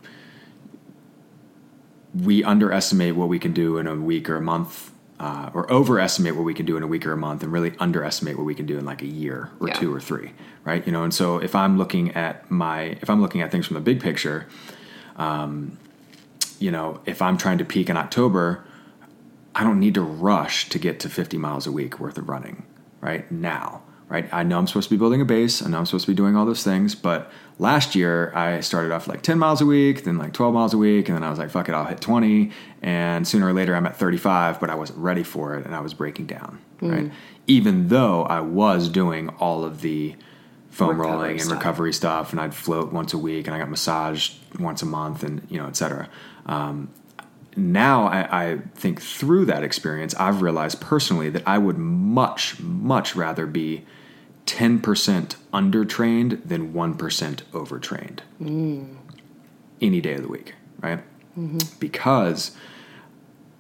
we 2.14 2.44
underestimate 2.44 3.16
what 3.16 3.30
we 3.30 3.40
can 3.40 3.54
do 3.54 3.78
in 3.78 3.88
a 3.88 3.96
week 3.96 4.30
or 4.30 4.36
a 4.38 4.42
month, 4.42 4.91
uh, 5.22 5.52
or 5.54 5.72
overestimate 5.72 6.36
what 6.36 6.44
we 6.44 6.54
can 6.54 6.66
do 6.66 6.76
in 6.78 6.84
a 6.84 6.88
week 6.88 7.06
or 7.06 7.14
a 7.14 7.18
month, 7.18 7.44
and 7.44 7.52
really 7.54 7.74
underestimate 7.80 8.36
what 8.38 8.44
we 8.44 8.56
can 8.56 8.66
do 8.66 8.78
in 8.80 8.84
like 8.86 9.02
a 9.04 9.08
year 9.08 9.52
or 9.60 9.68
Yeah. 9.68 9.76
two 9.76 9.94
or 9.94 10.00
three, 10.02 10.32
right? 10.66 10.84
You 10.86 10.92
know, 10.92 11.04
and 11.04 11.14
so 11.14 11.38
if 11.38 11.54
I'm 11.56 11.78
looking 11.78 12.12
at 12.16 12.50
my, 12.50 12.98
if 13.02 13.08
I'm 13.10 13.22
looking 13.22 13.42
at 13.42 13.52
things 13.52 13.68
from 13.68 13.76
the 13.76 13.82
big 13.82 14.00
picture, 14.02 14.48
you 16.60 16.72
know, 16.72 17.00
if 17.06 17.22
I'm 17.22 17.38
trying 17.38 17.58
to 17.60 17.66
peak 17.66 17.90
in 17.90 17.98
October, 17.98 18.64
I 19.56 19.64
don't 19.64 19.80
need 19.80 19.94
to 19.96 20.02
rush 20.02 20.70
to 20.70 20.80
get 20.80 21.00
to 21.02 21.10
50 21.10 21.38
miles 21.38 21.68
a 21.68 21.72
week 21.72 22.00
worth 22.00 22.18
of 22.18 22.28
running 22.30 22.64
right 23.00 23.30
now, 23.32 23.82
right? 24.12 24.28
I 24.34 24.44
know 24.44 24.58
I'm 24.58 24.68
supposed 24.68 24.90
to 24.90 24.94
be 24.94 25.00
building 25.00 25.22
a 25.22 25.26
base. 25.26 25.66
I 25.66 25.70
know 25.70 25.78
I'm 25.78 25.86
supposed 25.86 26.06
to 26.06 26.12
be 26.12 26.16
doing 26.16 26.36
all 26.36 26.46
those 26.46 26.64
things. 26.66 26.96
But 26.96 27.32
last 27.60 27.96
year, 27.96 28.34
I 28.36 28.60
started 28.60 28.92
off 28.92 29.08
like 29.08 29.22
10 29.22 29.40
miles 29.40 29.62
a 29.62 29.66
week, 29.66 30.04
then 30.04 30.18
like 30.18 30.34
12 30.34 30.54
miles 30.54 30.74
a 30.74 30.78
week. 30.78 31.08
And 31.08 31.16
then 31.16 31.24
I 31.24 31.30
was 31.30 31.40
like, 31.40 31.50
fuck 31.50 31.70
it, 31.70 31.72
I'll 31.74 31.86
hit 31.86 32.02
20. 32.02 32.52
And 32.82 33.26
sooner 33.26 33.48
or 33.48 33.54
later, 33.54 33.74
I'm 33.74 33.86
at 33.86 33.96
35, 33.96 34.60
but 34.60 34.70
I 34.70 34.76
wasn't 34.76 35.00
ready 35.00 35.24
for 35.24 35.56
it 35.56 35.66
and 35.66 35.74
I 35.74 35.80
was 35.80 35.94
breaking 35.94 36.26
down, 36.26 36.60
hmm. 36.82 36.92
right? 36.92 37.12
Even 37.48 37.88
though 37.88 38.24
I 38.24 38.42
was 38.42 38.90
doing 38.90 39.30
all 39.40 39.64
of 39.64 39.80
the 39.80 40.16
foam 40.72 40.98
Recovery 40.98 41.12
rolling 41.12 41.32
and 41.32 41.42
stuff. 41.42 41.58
recovery 41.58 41.94
stuff 41.94 42.32
and 42.32 42.42
I'd 42.42 42.54
float 42.54 42.92
once 42.92 43.14
a 43.14 43.18
week 43.18 43.48
and 43.48 43.56
I 43.56 43.60
got 43.60 43.70
massaged 43.70 44.38
once 44.60 44.82
a 44.82 44.86
month 44.86 45.24
and, 45.24 45.46
you 45.50 45.58
know, 45.58 45.68
et 45.68 45.76
cetera 45.78 46.10
um, 46.46 46.90
now 47.56 48.08
I, 48.08 48.52
I 48.52 48.58
think 48.76 49.02
through 49.02 49.46
that 49.46 49.64
experience, 49.64 50.16
I've 50.16 50.42
realized 50.42 50.80
personally 50.80 51.30
that 51.32 51.44
I 51.46 51.58
would 51.58 51.78
much, 51.78 52.60
much 52.60 53.16
rather 53.16 53.46
be 53.46 53.86
10% 54.52 55.36
undertrained 55.54 56.46
than 56.46 56.74
1% 56.74 57.42
overtrained 57.54 58.24
any 59.82 60.02
day 60.02 60.16
of 60.16 60.24
the 60.24 60.28
week, 60.28 60.56
right? 60.82 61.00
Because, 61.80 62.52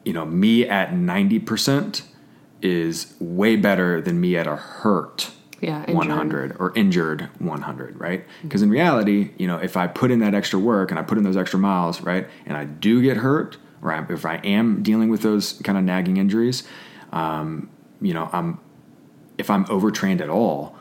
you 0.04 0.12
know, 0.12 0.26
me 0.26 0.68
at 0.68 0.92
90% 0.92 2.02
is 2.62 3.14
way 3.22 3.56
better 3.56 4.02
than 4.02 4.20
me 4.20 4.36
at 4.36 4.48
a 4.48 4.58
hurt 4.58 5.32
Yeah, 5.62 5.80
injured. 5.84 5.96
100 5.96 6.58
or 6.60 6.74
injured 6.76 7.30
100, 7.40 7.98
right? 8.00 8.26
Because 8.44 8.62
in 8.62 8.70
reality, 8.70 9.32
you 9.38 9.48
know, 9.48 9.56
if 9.58 9.78
I 9.78 9.88
put 9.88 10.12
in 10.12 10.20
that 10.20 10.34
extra 10.36 10.60
work 10.60 10.92
and 10.92 11.00
I 11.00 11.04
put 11.04 11.18
in 11.18 11.24
those 11.24 11.38
extra 11.38 11.58
miles, 11.58 12.02
right, 12.02 12.28
and 12.46 12.58
I 12.58 12.66
do 12.66 13.02
get 13.02 13.18
hurt, 13.18 13.56
or 13.82 13.94
I, 13.94 14.06
if 14.10 14.26
I 14.26 14.36
am 14.44 14.84
dealing 14.84 15.08
with 15.10 15.22
those 15.22 15.54
kind 15.64 15.78
of 15.78 15.86
nagging 15.86 16.18
injuries, 16.18 16.64
um, 17.14 17.70
you 18.02 18.14
know, 18.14 18.30
I'm 18.34 18.60
if 19.38 19.50
I'm 19.50 19.66
overtrained 19.70 20.22
at 20.22 20.30
all, 20.30 20.76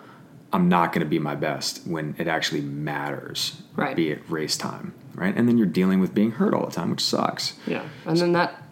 I'm 0.53 0.69
not 0.69 0.93
going 0.93 1.05
to 1.05 1.09
be 1.09 1.19
my 1.19 1.35
best 1.35 1.87
when 1.87 2.15
it 2.19 2.27
actually 2.27 2.61
matters, 2.61 3.63
Right. 3.77 3.95
Be 3.95 4.11
it 4.11 4.23
race 4.29 4.57
time, 4.57 4.95
right? 5.15 5.35
And 5.35 5.49
then 5.49 5.57
you're 5.57 5.67
dealing 5.67 6.01
with 6.01 6.13
being 6.15 6.33
hurt 6.33 6.55
all 6.55 6.67
the 6.67 6.73
time, 6.73 6.91
which 6.91 7.05
sucks. 7.05 7.55
Yeah, 7.67 7.85
and 8.05 8.17
then 8.17 8.33
that 8.33 8.63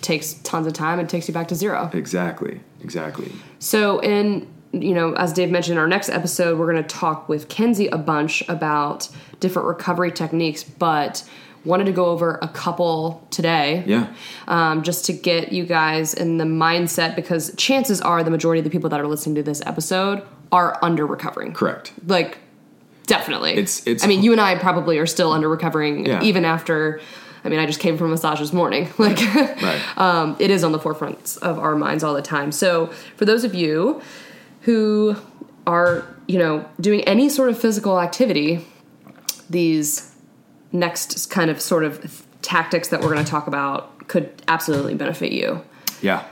takes 0.00 0.34
tons 0.34 0.66
of 0.66 0.72
time 0.72 0.98
and 0.98 1.08
takes 1.08 1.28
you 1.28 1.34
back 1.34 1.48
to 1.48 1.54
zero. 1.54 1.90
Exactly, 1.92 2.60
exactly. 2.82 3.30
So, 3.58 4.00
in 4.00 4.48
you 4.72 4.94
know, 4.94 5.14
as 5.14 5.32
Dave 5.32 5.50
mentioned, 5.50 5.72
in 5.74 5.78
our 5.78 5.88
next 5.88 6.08
episode, 6.08 6.58
we're 6.58 6.70
going 6.70 6.82
to 6.82 6.88
talk 6.88 7.28
with 7.28 7.48
Kenzie 7.48 7.88
a 7.88 7.98
bunch 7.98 8.42
about 8.48 9.08
different 9.40 9.66
recovery 9.66 10.12
techniques, 10.12 10.62
but 10.62 11.28
wanted 11.64 11.84
to 11.84 11.92
go 11.92 12.06
over 12.06 12.38
a 12.40 12.48
couple 12.48 13.26
today. 13.30 13.82
Yeah, 13.86 14.06
Um, 14.48 14.82
just 14.82 15.04
to 15.06 15.12
get 15.12 15.52
you 15.52 15.64
guys 15.64 16.14
in 16.14 16.38
the 16.38 16.44
mindset 16.44 17.14
because 17.16 17.52
chances 17.56 18.00
are 18.00 18.22
the 18.24 18.30
majority 18.30 18.60
of 18.60 18.64
the 18.64 18.70
people 18.70 18.88
that 18.90 19.00
are 19.00 19.06
listening 19.06 19.34
to 19.36 19.42
this 19.42 19.60
episode 19.66 20.22
are 20.52 20.78
under 20.82 21.06
recovering. 21.06 21.52
correct. 21.52 21.92
Like, 22.06 22.38
definitely. 23.06 23.52
It's- 23.52 23.80
it's- 23.86 24.02
I 24.04 24.06
mean, 24.06 24.22
you 24.22 24.32
and 24.32 24.40
I 24.40 24.54
probably 24.56 24.98
are 24.98 25.06
still 25.06 25.32
under 25.32 25.48
recovering, 25.48 26.06
Yeah. 26.06 26.22
even 26.22 26.44
after. 26.44 27.00
I 27.44 27.48
mean, 27.48 27.58
I 27.58 27.66
just 27.66 27.80
came 27.80 27.96
from 27.96 28.08
a 28.08 28.10
massage 28.10 28.38
this 28.40 28.52
morning. 28.52 28.88
Like, 28.98 29.18
Right. 29.34 29.80
um, 29.96 30.36
it 30.38 30.50
is 30.50 30.62
on 30.64 30.72
the 30.72 30.78
forefront 30.78 31.36
of 31.42 31.58
our 31.58 31.74
minds 31.76 32.02
all 32.04 32.14
the 32.14 32.22
time. 32.22 32.52
So, 32.52 32.90
for 33.16 33.24
those 33.24 33.44
of 33.44 33.54
you 33.54 34.00
who 34.62 35.16
are, 35.66 36.04
you 36.26 36.38
know, 36.38 36.64
doing 36.80 37.00
any 37.02 37.28
sort 37.28 37.48
of 37.48 37.58
physical 37.58 38.00
activity, 38.00 38.66
these 39.48 40.09
next 40.72 41.30
kind 41.30 41.50
of 41.50 41.60
sort 41.60 41.84
of 41.84 42.26
tactics 42.42 42.88
that 42.88 43.00
we're 43.00 43.12
going 43.12 43.24
to 43.24 43.30
talk 43.30 43.46
about 43.46 44.08
could 44.08 44.42
absolutely 44.48 44.94
benefit 44.94 45.32
you. 45.32 45.62
Yeah. 46.02 46.24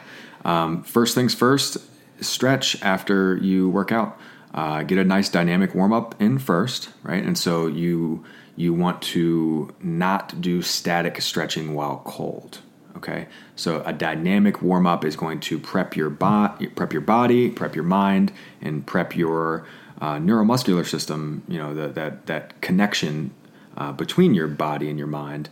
Um, 0.44 0.82
first 0.82 1.14
things 1.14 1.34
first, 1.34 1.78
stretch 2.20 2.80
after 2.82 3.36
you 3.36 3.68
work 3.68 3.92
out. 3.92 4.18
Uh, 4.54 4.82
get 4.82 4.98
a 4.98 5.04
nice 5.04 5.28
dynamic 5.28 5.74
warm 5.74 5.92
up 5.92 6.20
in 6.20 6.38
first, 6.38 6.90
right? 7.02 7.22
And 7.22 7.36
so 7.36 7.66
you 7.66 8.24
you 8.56 8.74
want 8.74 9.00
to 9.02 9.72
not 9.80 10.40
do 10.40 10.62
static 10.62 11.20
stretching 11.20 11.74
while 11.74 12.02
cold. 12.04 12.58
Okay, 12.96 13.28
so 13.54 13.82
a 13.84 13.92
dynamic 13.92 14.60
warm 14.60 14.86
up 14.86 15.04
is 15.04 15.14
going 15.14 15.38
to 15.40 15.58
prep 15.58 15.94
your 15.94 16.10
body, 16.10 16.66
prep 16.66 16.92
your 16.92 17.02
body, 17.02 17.50
prep 17.50 17.76
your 17.76 17.84
mind, 17.84 18.32
and 18.60 18.84
prep 18.84 19.14
your 19.14 19.64
uh, 20.00 20.14
neuromuscular 20.14 20.84
system. 20.84 21.44
You 21.46 21.58
know 21.58 21.74
the, 21.74 21.88
that 21.88 22.26
that 22.26 22.60
connection 22.60 23.32
uh, 23.78 23.92
between 23.92 24.34
your 24.34 24.48
body 24.48 24.90
and 24.90 24.98
your 24.98 25.08
mind 25.08 25.48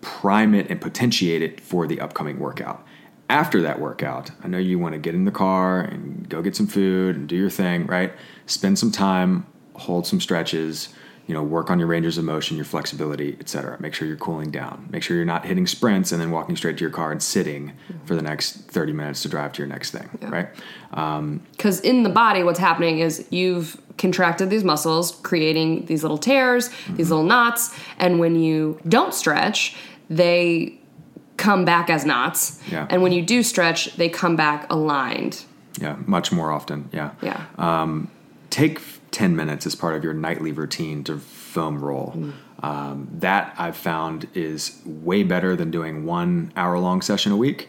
prime 0.00 0.54
it 0.54 0.68
and 0.70 0.80
potentiate 0.80 1.42
it 1.42 1.60
for 1.60 1.86
the 1.86 2.00
upcoming 2.00 2.38
workout. 2.38 2.84
After 3.28 3.62
that 3.62 3.80
workout, 3.80 4.30
I 4.42 4.48
know 4.48 4.58
you 4.58 4.78
want 4.78 4.94
to 4.94 4.98
get 4.98 5.14
in 5.14 5.24
the 5.24 5.30
car 5.30 5.80
and 5.80 6.28
go 6.28 6.42
get 6.42 6.56
some 6.56 6.66
food 6.66 7.16
and 7.16 7.28
do 7.28 7.36
your 7.36 7.50
thing, 7.50 7.86
right? 7.86 8.12
Spend 8.46 8.78
some 8.78 8.90
time, 8.90 9.46
hold 9.74 10.06
some 10.06 10.20
stretches, 10.20 10.88
you 11.30 11.34
know, 11.34 11.44
work 11.44 11.70
on 11.70 11.78
your 11.78 11.86
ranges 11.86 12.18
of 12.18 12.24
motion, 12.24 12.56
your 12.56 12.64
flexibility, 12.64 13.36
etc. 13.38 13.76
Make 13.78 13.94
sure 13.94 14.08
you're 14.08 14.16
cooling 14.16 14.50
down. 14.50 14.88
Make 14.90 15.04
sure 15.04 15.16
you're 15.16 15.24
not 15.24 15.46
hitting 15.46 15.64
sprints 15.64 16.10
and 16.10 16.20
then 16.20 16.32
walking 16.32 16.56
straight 16.56 16.76
to 16.78 16.80
your 16.80 16.90
car 16.90 17.12
and 17.12 17.22
sitting 17.22 17.72
for 18.04 18.16
the 18.16 18.20
next 18.20 18.54
30 18.62 18.92
minutes 18.92 19.22
to 19.22 19.28
drive 19.28 19.52
to 19.52 19.58
your 19.62 19.68
next 19.68 19.92
thing, 19.92 20.08
right? 20.22 20.48
Um, 20.92 21.46
because 21.52 21.78
in 21.82 22.02
the 22.02 22.08
body, 22.08 22.42
what's 22.42 22.58
happening 22.58 22.98
is 22.98 23.28
you've 23.30 23.80
contracted 23.96 24.50
these 24.50 24.64
muscles, 24.64 25.20
creating 25.22 25.86
these 25.86 26.02
little 26.02 26.18
tears, 26.18 26.68
these 26.68 26.74
mm-hmm. 26.74 26.96
little 26.96 27.22
knots, 27.22 27.78
and 27.96 28.18
when 28.18 28.34
you 28.34 28.80
don't 28.88 29.14
stretch, 29.14 29.76
they 30.08 30.80
come 31.36 31.64
back 31.64 31.90
as 31.90 32.04
knots. 32.04 32.60
Yeah. 32.72 32.88
And 32.90 33.04
when 33.04 33.12
you 33.12 33.22
do 33.22 33.44
stretch, 33.44 33.94
they 33.94 34.08
come 34.08 34.34
back 34.34 34.66
aligned. 34.68 35.44
Yeah, 35.80 35.94
much 36.06 36.32
more 36.32 36.50
often, 36.50 36.88
yeah. 36.92 37.12
Yeah. 37.22 37.46
Um, 37.56 38.10
take 38.50 38.80
10 39.20 39.36
minutes 39.36 39.66
as 39.66 39.74
part 39.74 39.94
of 39.94 40.02
your 40.02 40.14
nightly 40.14 40.50
routine 40.50 41.04
to 41.04 41.18
foam 41.18 41.84
roll. 41.84 42.14
Um, 42.62 43.06
that 43.18 43.54
I've 43.58 43.76
found 43.76 44.26
is 44.32 44.80
way 44.86 45.24
better 45.24 45.54
than 45.56 45.70
doing 45.70 46.06
one 46.06 46.54
hour 46.56 46.78
long 46.78 47.02
session 47.02 47.30
a 47.30 47.36
week. 47.36 47.68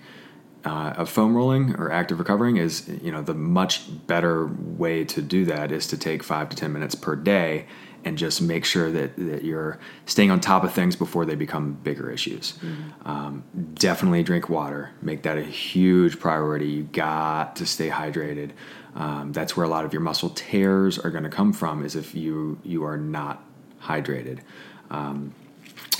Uh, 0.63 0.93
of 0.95 1.09
foam 1.09 1.35
rolling 1.35 1.75
or 1.75 1.91
active 1.91 2.19
recovering 2.19 2.55
is, 2.55 2.87
you 3.01 3.11
know, 3.11 3.21
the 3.21 3.33
much 3.33 3.81
better 4.07 4.45
way 4.45 5.03
to 5.03 5.21
do 5.21 5.43
that 5.43 5.73
is 5.73 5.87
to 5.87 5.97
take 5.97 6.23
five 6.23 6.47
to 6.47 6.55
10 6.55 6.71
minutes 6.71 6.95
per 6.95 7.17
day 7.17 7.65
and 8.05 8.17
just 8.17 8.41
make 8.41 8.63
sure 8.63 8.89
that, 8.91 9.15
that 9.17 9.43
you're 9.43 9.77
staying 10.05 10.31
on 10.31 10.39
top 10.39 10.63
of 10.63 10.71
things 10.71 10.95
before 10.95 11.25
they 11.25 11.35
become 11.35 11.73
bigger 11.73 12.09
issues. 12.09 12.57
Um, 13.05 13.43
definitely 13.73 14.23
drink 14.23 14.49
water. 14.49 14.91
Make 15.01 15.23
that 15.23 15.37
a 15.37 15.43
huge 15.43 16.19
priority. 16.19 16.67
You 16.67 16.83
got 16.83 17.57
to 17.57 17.65
stay 17.65 17.89
hydrated. 17.89 18.51
Um, 18.95 19.31
that's 19.31 19.55
where 19.55 19.65
a 19.65 19.69
lot 19.69 19.85
of 19.85 19.93
your 19.93 20.01
muscle 20.01 20.29
tears 20.31 20.99
are 20.99 21.09
going 21.09 21.23
to 21.23 21.29
come 21.29 21.53
from. 21.53 21.83
Is 21.83 21.95
if 21.95 22.13
you 22.15 22.59
you 22.63 22.83
are 22.83 22.97
not 22.97 23.43
hydrated. 23.81 24.39
Um, 24.89 25.33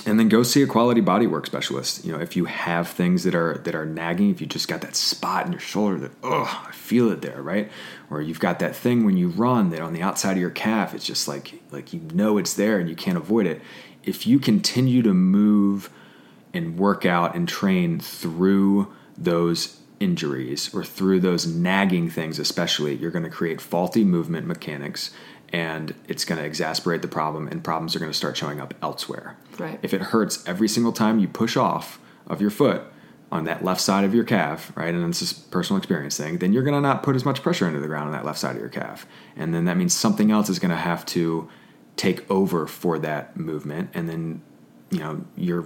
and 0.05 0.19
then 0.19 0.29
go 0.29 0.41
see 0.43 0.63
a 0.63 0.67
quality 0.67 1.01
bodywork 1.01 1.45
specialist. 1.45 2.03
You 2.03 2.12
know, 2.13 2.19
if 2.19 2.36
you 2.36 2.45
have 2.45 2.88
things 2.88 3.24
that 3.24 3.36
are 3.36 3.60
that 3.60 3.75
are 3.75 3.86
nagging, 3.86 4.31
if 4.31 4.41
you 4.41 4.48
just 4.48 4.67
got 4.67 4.81
that 4.81 4.95
spot 4.95 5.45
in 5.45 5.51
your 5.51 5.62
shoulder 5.62 5.98
that 6.00 6.12
oh, 6.24 6.63
I 6.67 6.71
feel 6.71 7.12
it 7.12 7.21
there, 7.21 7.41
right? 7.41 7.71
Or 8.10 8.21
you've 8.21 8.39
got 8.39 8.60
that 8.60 8.75
thing 8.75 9.05
when 9.05 9.17
you 9.17 9.29
run 9.29 9.69
that 9.69 9.81
on 9.81 9.93
the 9.93 10.01
outside 10.01 10.33
of 10.33 10.38
your 10.38 10.50
calf, 10.50 10.93
it's 10.93 11.05
just 11.05 11.27
like 11.27 11.62
like 11.71 11.93
you 11.93 12.01
know 12.13 12.38
it's 12.38 12.53
there 12.53 12.79
and 12.79 12.89
you 12.89 12.95
can't 12.95 13.17
avoid 13.17 13.45
it. 13.45 13.62
If 14.03 14.25
you 14.25 14.39
continue 14.39 15.01
to 15.03 15.13
move 15.13 15.89
and 16.53 16.77
work 16.77 17.05
out 17.05 17.36
and 17.36 17.48
train 17.48 18.00
through 18.00 18.91
those 19.17 19.81
injuries 20.01 20.74
or 20.74 20.84
through 20.84 21.20
those 21.20 21.46
nagging 21.46 22.10
things 22.10 22.39
especially, 22.39 22.96
you're 22.96 23.12
going 23.12 23.24
to 23.24 23.29
create 23.29 23.62
faulty 23.62 24.03
movement 24.03 24.48
mechanics 24.48 25.12
and 25.53 25.93
it's 26.08 26.25
going 26.25 26.39
to 26.39 26.46
exasperate 26.46 27.01
the 27.01 27.08
problem 27.08 27.48
and 27.48 27.63
problems 27.63 27.96
are 27.96 28.00
going 28.00 28.12
to 28.12 28.17
start 28.17 28.36
showing 28.36 28.60
up 28.60 28.74
elsewhere. 28.81 29.38
Right. 29.58 29.79
If 29.81 29.93
it 29.93 30.01
hurts 30.01 30.43
every 30.48 30.67
single 30.67 30.93
time 30.93 31.20
you 31.20 31.27
push 31.27 31.55
off 31.55 32.00
of 32.27 32.41
your 32.41 32.50
foot 32.50 32.84
on 33.31 33.46
that 33.46 33.63
left 33.63 33.81
side 33.81 34.03
of 34.03 34.13
your 34.13 34.24
calf, 34.24 34.72
right, 34.75 34.93
and 34.93 35.08
this 35.10 35.22
is 35.22 35.34
personal 35.34 35.77
experience 35.77 36.17
thing, 36.17 36.39
then 36.39 36.51
you're 36.51 36.63
going 36.63 36.74
to 36.74 36.81
not 36.81 37.03
put 37.03 37.15
as 37.15 37.24
much 37.24 37.41
pressure 37.41 37.67
into 37.67 37.79
the 37.79 37.88
ground 37.88 38.08
on 38.08 38.12
that 38.12 38.25
left 38.25 38.39
side 38.39 38.55
of 38.55 38.62
your 38.62 38.70
calf. 38.70 39.05
And 39.36 39.53
then 39.53 39.65
that 39.65 39.77
means 39.77 39.93
something 39.93 40.31
else 40.31 40.50
is 40.50 40.60
going 40.60 40.72
to 40.72 40.77
have 40.77 41.05
to 41.08 41.50
take 41.96 42.29
over 42.31 42.65
for 42.65 42.98
that 43.00 43.38
movement 43.38 43.89
and 43.93 44.10
then 44.10 44.41
you 44.89 45.00
know 45.00 45.24
your 45.36 45.62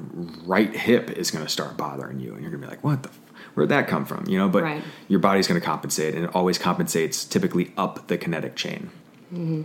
right 0.46 0.76
hip 0.76 1.10
is 1.12 1.32
going 1.32 1.44
to 1.44 1.50
start 1.50 1.78
bothering 1.78 2.20
you 2.20 2.34
and 2.34 2.42
you're 2.42 2.52
going 2.52 2.62
to 2.62 2.68
be 2.68 2.70
like 2.70 2.84
what 2.84 3.04
the 3.04 3.10
where'd 3.56 3.70
that 3.70 3.88
come 3.88 4.06
from 4.06 4.26
you 4.28 4.38
know? 4.38 4.48
But 4.48 4.64
Right. 4.64 4.84
your 5.08 5.20
body's 5.20 5.48
going 5.48 5.60
to 5.60 5.66
compensate 5.66 6.14
and 6.14 6.26
it 6.26 6.36
always 6.36 6.58
compensates 6.58 7.26
typically 7.26 7.74
up 7.78 8.08
the 8.08 8.18
kinetic 8.18 8.56
chain. 8.56 8.90
Mm-hmm. 9.34 9.64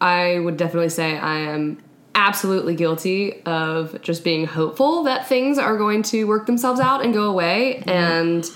I 0.00 0.38
would 0.38 0.56
definitely 0.56 0.88
say 0.88 1.18
I 1.18 1.38
am 1.38 1.78
absolutely 2.14 2.74
guilty 2.74 3.42
of 3.44 4.00
just 4.00 4.24
being 4.24 4.46
hopeful 4.46 5.04
that 5.04 5.28
things 5.28 5.58
are 5.58 5.76
going 5.76 6.02
to 6.02 6.24
work 6.24 6.46
themselves 6.46 6.80
out 6.80 7.04
and 7.04 7.12
go 7.12 7.30
away 7.30 7.76
mm-hmm. 7.80 7.90
and 7.90 8.50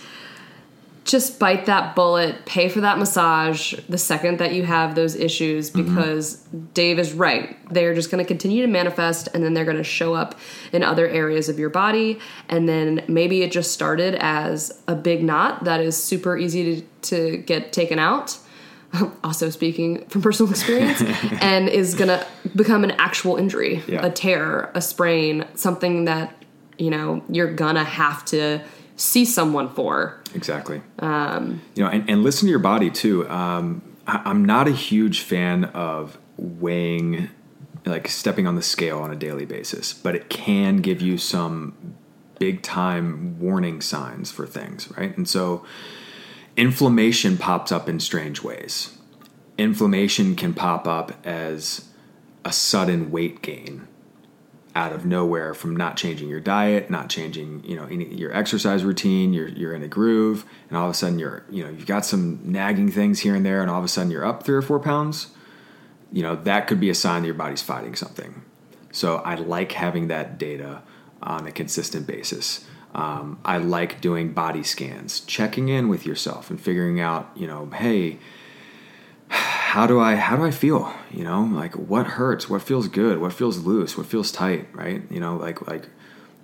just 1.11 1.41
bite 1.41 1.67
that 1.67 1.97
bullet, 1.97 2.47
pay 2.47 2.69
for 2.69 2.83
that 2.83 2.97
massage 2.97 3.75
the 3.89 3.99
second 3.99 4.39
that 4.39 4.55
you 4.55 4.63
have 4.63 4.95
those 4.95 5.17
issues 5.17 5.71
mm-hmm. 5.71 5.95
because 5.95 6.37
Dave 6.73 7.01
is 7.01 7.13
right. 7.13 7.57
They're 7.73 7.95
just 7.95 8.13
going 8.13 8.23
to 8.23 8.29
continue 8.29 8.63
to 8.63 8.69
manifest 8.69 9.29
and 9.35 9.43
then 9.43 9.53
they're 9.53 9.65
going 9.65 9.77
to 9.77 9.83
show 9.85 10.15
up 10.15 10.39
in 10.73 10.85
other 10.85 11.09
areas 11.09 11.49
of 11.49 11.59
your 11.59 11.69
body. 11.69 12.21
And 12.49 12.69
then 12.69 13.05
maybe 13.09 13.43
it 13.43 13.51
just 13.51 13.73
started 13.73 14.15
as 14.21 14.81
a 14.87 14.95
big 14.95 15.25
knot 15.25 15.65
that 15.65 15.81
is 15.81 16.01
super 16.01 16.39
easy 16.39 16.77
to, 16.77 16.87
to 17.03 17.37
get 17.39 17.73
taken 17.73 17.99
out. 17.99 18.39
Also 19.23 19.51
speaking 19.51 20.05
from 20.07 20.21
personal 20.21 20.51
experience, 20.51 21.01
and 21.41 21.69
is 21.69 21.95
gonna 21.95 22.27
become 22.57 22.83
an 22.83 22.91
actual 22.93 23.37
injury, 23.37 23.85
Yeah. 23.87 24.05
a 24.05 24.11
tear, 24.11 24.73
a 24.75 24.81
sprain, 24.81 25.45
something 25.55 26.07
that 26.07 26.35
you 26.77 26.91
know 26.91 27.23
you're 27.29 27.55
gonna 27.55 27.85
have 27.85 28.25
to 28.25 28.61
see 29.01 29.25
someone 29.25 29.69
for. 29.71 30.21
Exactly. 30.35 30.83
Um, 30.99 31.63
you 31.75 31.83
know, 31.83 31.91
and, 31.91 32.09
and 32.09 32.23
listen 32.23 32.47
to 32.47 32.51
your 32.51 32.59
body 32.59 32.91
too. 32.91 33.29
Um, 33.29 33.83
I, 34.07 34.23
I'm 34.25 34.45
not 34.45 34.69
a 34.69 34.73
huge 34.73 35.21
fan 35.21 35.65
of 35.67 36.19
weighing, 36.37 37.31
like 37.85 38.09
stepping 38.09 38.47
on 38.47 38.57
the 38.57 38.63
scale 38.63 38.99
on 38.99 39.11
a 39.11 39.17
daily 39.17 39.47
basis, 39.47 39.93
but 39.93 40.15
it 40.15 40.29
can 40.29 40.79
give 40.79 41.01
you 41.01 41.19
some 41.19 41.97
big 42.39 42.63
time 42.63 43.39
warning 43.39 43.81
signs 43.81 44.31
for 44.31 44.47
things, 44.47 44.91
right? 44.97 45.17
And 45.17 45.29
so, 45.29 45.65
inflammation 46.57 47.39
pops 47.39 47.73
up 47.73 47.89
in 47.89 48.01
strange 48.01 48.43
ways. 48.43 48.97
Inflammation 49.59 50.37
can 50.37 50.55
pop 50.55 50.87
up 50.87 51.13
as 51.27 51.89
a 52.45 52.53
sudden 52.53 53.11
weight 53.11 53.43
gain 53.43 53.87
out 54.75 54.93
of 54.93 55.05
nowhere 55.05 55.53
from 55.55 55.75
not 55.75 55.97
changing 55.97 56.29
your 56.29 56.41
diet, 56.41 56.91
not 56.91 57.09
changing, 57.09 57.63
you 57.65 57.75
know, 57.75 57.85
any, 57.85 58.07
your 58.15 58.33
exercise 58.33 58.85
routine, 58.85 59.33
you're, 59.33 59.49
you're 59.49 59.75
in 59.75 59.83
a 59.83 59.89
groove 59.89 60.45
and 60.69 60.79
all 60.79 60.85
of 60.85 60.91
a 60.91 60.95
sudden 60.95 61.19
you're, 61.19 61.45
you 61.51 61.65
know, 61.65 61.71
you've 61.71 61.87
got 61.87 62.05
some 62.05 62.41
nagging 62.45 62.91
things 62.91 63.21
here 63.21 63.35
and 63.35 63.45
there 63.45 63.63
and 63.63 63.71
all 63.71 63.79
of 63.79 63.85
a 63.85 63.89
sudden 63.89 64.11
you're 64.11 64.25
up 64.25 64.45
three 64.45 64.55
or 64.55 64.63
four 64.63 64.79
pounds, 64.79 65.29
you 66.13 66.23
know, 66.23 66.37
that 66.37 66.67
could 66.67 66.81
be 66.81 66.91
a 66.91 66.95
sign 66.95 67.23
that 67.23 67.27
your 67.27 67.35
body's 67.35 67.63
fighting 67.63 67.95
something. 67.95 68.43
So 68.93 69.17
I 69.19 69.35
like 69.37 69.73
having 69.73 70.09
that 70.09 70.39
data 70.39 70.83
on 71.23 71.47
a 71.47 71.53
consistent 71.53 72.07
basis. 72.07 72.65
Um, 72.95 73.39
I 73.45 73.59
like 73.59 74.01
doing 74.01 74.33
body 74.33 74.63
scans, 74.63 75.21
checking 75.21 75.69
in 75.69 75.89
with 75.89 76.07
yourself 76.07 76.51
and 76.51 76.61
figuring 76.61 77.01
out, 77.01 77.31
you 77.37 77.47
know, 77.47 77.67
hey, 77.67 78.19
how 79.71 79.87
do 79.87 80.01
I 80.01 80.17
how 80.17 80.35
do 80.35 80.43
I 80.43 80.51
feel? 80.51 80.93
You 81.13 81.23
know, 81.23 81.43
like 81.43 81.77
what 81.77 82.05
hurts, 82.05 82.51
what 82.51 82.61
feels 82.61 82.89
good, 82.89 83.21
what 83.21 83.33
feels 83.33 83.59
loose, 83.59 83.97
what 83.97 84.05
feels 84.05 84.33
tight, 84.33 84.67
right? 84.75 85.01
You 85.09 85.21
know, 85.21 85.37
like 85.37 85.65
like 85.69 85.89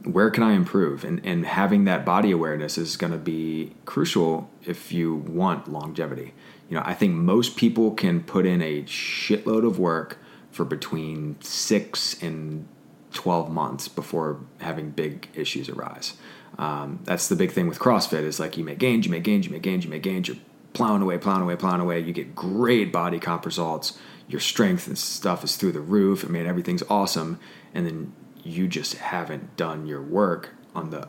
where 0.04 0.30
can 0.30 0.44
I 0.44 0.52
improve? 0.52 1.02
And 1.02 1.20
and 1.26 1.44
having 1.44 1.86
that 1.86 2.04
body 2.04 2.30
awareness 2.30 2.78
is 2.78 2.96
going 2.96 3.12
to 3.12 3.18
be 3.18 3.72
crucial 3.84 4.48
if 4.64 4.92
you 4.92 5.16
want 5.16 5.66
longevity. 5.66 6.34
You 6.68 6.76
know, 6.76 6.84
I 6.86 6.94
think 6.94 7.14
most 7.14 7.56
people 7.56 7.90
can 7.90 8.22
put 8.22 8.46
in 8.46 8.62
a 8.62 8.82
shitload 8.84 9.66
of 9.66 9.76
work 9.76 10.18
for 10.52 10.64
between 10.64 11.36
6 11.40 12.22
and 12.22 12.68
12 13.12 13.50
months 13.50 13.88
before 13.88 14.38
having 14.60 14.90
big 14.90 15.28
issues 15.34 15.68
arise. 15.68 16.14
Um, 16.58 17.00
that's 17.02 17.26
the 17.26 17.34
big 17.34 17.50
thing 17.50 17.66
with 17.66 17.80
CrossFit 17.80 18.22
is 18.22 18.38
like 18.38 18.56
you 18.56 18.62
make 18.62 18.78
gains, 18.78 19.04
you 19.04 19.10
make 19.10 19.24
gains, 19.24 19.46
you 19.46 19.52
make 19.52 19.62
gains, 19.62 19.84
you 19.84 19.90
make 19.90 20.04
gains, 20.04 20.28
you're 20.28 20.36
plowing 20.76 21.02
away, 21.02 21.18
plowing 21.18 21.42
away, 21.42 21.56
plowing 21.56 21.80
away. 21.80 22.00
You 22.00 22.12
get 22.12 22.34
great 22.34 22.92
body 22.92 23.18
comp 23.18 23.44
results. 23.44 23.98
Your 24.28 24.40
strength 24.40 24.86
and 24.86 24.98
stuff 24.98 25.42
is 25.42 25.56
through 25.56 25.72
the 25.72 25.80
roof. 25.80 26.24
I 26.24 26.28
mean, 26.28 26.46
everything's 26.46 26.82
awesome. 26.90 27.40
And 27.74 27.86
then 27.86 28.12
you 28.44 28.68
just 28.68 28.94
haven't 28.94 29.56
done 29.56 29.86
your 29.86 30.02
work 30.02 30.50
on 30.74 30.90
the 30.90 31.08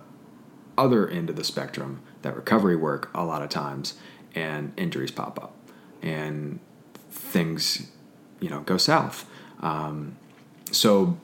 other 0.77 1.07
end 1.07 1.29
of 1.29 1.35
the 1.35 1.43
spectrum, 1.43 2.01
that 2.21 2.35
recovery 2.35 2.75
work, 2.75 3.09
a 3.13 3.25
lot 3.25 3.41
of 3.41 3.49
times, 3.49 3.95
and 4.35 4.71
injuries 4.77 5.11
pop 5.11 5.41
up 5.41 5.53
and 6.01 6.59
things, 7.09 7.91
you 8.39 8.49
know, 8.49 8.61
go 8.61 8.77
south. 8.77 9.29
Um, 9.59 10.15
so, 10.71 11.17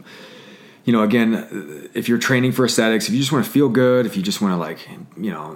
you 0.86 0.92
know, 0.92 1.04
again, 1.04 1.90
if 1.94 2.10
you're 2.10 2.18
training 2.18 2.52
for 2.52 2.66
aesthetics, 2.66 3.08
if 3.08 3.14
you 3.14 3.20
just 3.20 3.32
want 3.32 3.46
to 3.46 3.52
feel 3.52 3.70
good, 3.70 4.06
if 4.06 4.18
you 4.18 4.24
just 4.24 4.42
want 4.42 4.54
to 4.54 4.58
like, 4.58 4.88
you 5.16 5.32
know, 5.32 5.52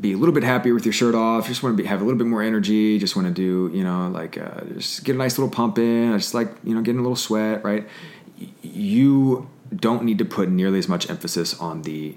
be 0.00 0.12
a 0.12 0.16
little 0.16 0.34
bit 0.34 0.42
happier 0.42 0.74
with 0.74 0.84
your 0.84 0.92
shirt 0.92 1.14
off. 1.14 1.46
Just 1.46 1.62
want 1.62 1.76
to 1.76 1.82
be, 1.82 1.88
have 1.88 2.00
a 2.00 2.04
little 2.04 2.18
bit 2.18 2.26
more 2.26 2.42
energy. 2.42 2.98
Just 2.98 3.16
want 3.16 3.28
to 3.28 3.34
do, 3.34 3.76
you 3.76 3.84
know, 3.84 4.08
like 4.08 4.38
uh, 4.38 4.62
just 4.74 5.04
get 5.04 5.14
a 5.14 5.18
nice 5.18 5.38
little 5.38 5.50
pump 5.50 5.78
in. 5.78 6.12
I 6.12 6.16
just 6.16 6.34
like, 6.34 6.48
you 6.64 6.74
know, 6.74 6.80
getting 6.80 7.00
a 7.00 7.02
little 7.02 7.16
sweat, 7.16 7.62
right? 7.64 7.86
You 8.62 9.48
don't 9.74 10.04
need 10.04 10.18
to 10.18 10.24
put 10.24 10.48
nearly 10.48 10.78
as 10.78 10.88
much 10.88 11.10
emphasis 11.10 11.58
on 11.60 11.82
the 11.82 12.16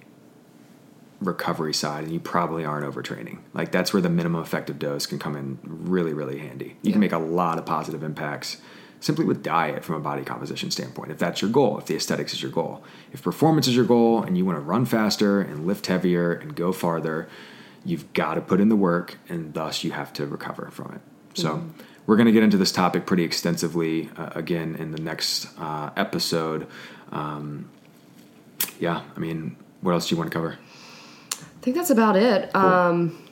recovery 1.19 1.73
side, 1.73 2.03
and 2.03 2.13
you 2.13 2.19
probably 2.19 2.65
aren't 2.65 2.85
overtraining. 2.85 3.39
Like 3.53 3.71
that's 3.71 3.93
where 3.93 4.01
the 4.01 4.09
minimum 4.09 4.41
effective 4.41 4.79
dose 4.79 5.05
can 5.05 5.19
come 5.19 5.35
in 5.35 5.59
really, 5.63 6.13
really 6.13 6.39
handy. 6.39 6.65
You 6.65 6.75
yeah. 6.83 6.91
can 6.93 6.99
make 7.01 7.11
a 7.11 7.17
lot 7.17 7.57
of 7.57 7.65
positive 7.65 8.03
impacts 8.03 8.57
simply 8.99 9.25
with 9.25 9.43
diet 9.43 9.83
from 9.83 9.95
a 9.95 9.99
body 9.99 10.23
composition 10.23 10.71
standpoint. 10.71 11.11
If 11.11 11.17
that's 11.17 11.41
your 11.41 11.51
goal, 11.51 11.77
if 11.77 11.85
the 11.85 11.95
aesthetics 11.95 12.33
is 12.33 12.41
your 12.41 12.51
goal, 12.51 12.83
if 13.11 13.21
performance 13.21 13.67
is 13.67 13.75
your 13.75 13.85
goal, 13.85 14.23
and 14.23 14.37
you 14.37 14.45
want 14.45 14.57
to 14.57 14.61
run 14.61 14.85
faster 14.85 15.41
and 15.41 15.67
lift 15.67 15.87
heavier 15.87 16.31
and 16.31 16.55
go 16.55 16.71
farther, 16.71 17.27
you've 17.85 18.11
got 18.13 18.35
to 18.35 18.41
put 18.41 18.59
in 18.59 18.69
the 18.69 18.75
work 18.75 19.17
and 19.29 19.53
thus 19.53 19.83
you 19.83 19.91
have 19.91 20.13
to 20.13 20.25
recover 20.25 20.69
from 20.71 20.95
it. 20.95 21.01
So, 21.39 21.55
mm-hmm. 21.55 21.69
we're 22.05 22.15
going 22.15 22.27
to 22.27 22.31
get 22.31 22.43
into 22.43 22.57
this 22.57 22.71
topic 22.71 23.05
pretty 23.05 23.23
extensively 23.23 24.09
uh, 24.17 24.29
again 24.35 24.75
in 24.75 24.91
the 24.91 25.01
next 25.01 25.47
uh, 25.57 25.89
episode. 25.95 26.67
Um, 27.11 27.69
yeah, 28.79 29.01
I 29.15 29.19
mean, 29.19 29.55
what 29.81 29.93
else 29.93 30.09
do 30.09 30.15
you 30.15 30.19
want 30.19 30.31
to 30.31 30.33
cover? 30.33 30.57
I 31.31 31.61
think 31.61 31.75
that's 31.75 31.89
about 31.89 32.15
it. 32.15 32.51
Cool. 32.53 32.61
Um, 32.61 33.27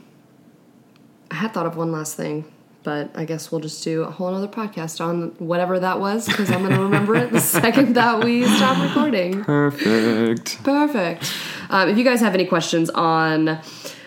I 1.30 1.36
had 1.36 1.54
thought 1.54 1.66
of 1.66 1.78
one 1.78 1.92
last 1.92 2.16
thing, 2.16 2.46
but 2.84 3.12
I 3.16 3.26
guess 3.26 3.52
we'll 3.52 3.62
just 3.62 3.84
do 3.84 4.04
a 4.04 4.12
whole 4.12 4.34
other 4.34 4.48
podcast 4.48 5.00
on 5.00 5.30
whatever 5.40 5.80
that 5.80 6.00
was 6.00 6.28
because 6.28 6.52
I'm 6.52 6.60
going 6.60 6.74
to 6.74 6.82
remember 6.82 7.16
it 7.16 7.32
the 7.32 7.40
second 7.42 7.96
that 7.96 8.24
we 8.24 8.46
stop 8.46 8.82
recording. 8.82 9.44
Perfect. 9.44 10.64
Perfect. 10.64 11.34
Um, 11.70 11.90
if 11.90 11.98
you 11.98 12.04
guys 12.04 12.20
have 12.20 12.34
any 12.34 12.46
questions 12.46 12.90
on 12.90 13.60